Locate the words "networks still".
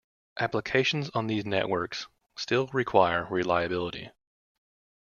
1.45-2.65